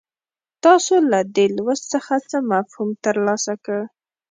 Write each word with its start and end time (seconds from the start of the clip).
تاسو 0.63 0.95
له 1.11 1.19
دې 1.35 1.45
لوست 1.57 1.85
څخه 1.93 2.13
څه 2.29 2.37
مفهوم 2.51 2.89
ترلاسه 3.05 3.53
کړ. 3.65 3.79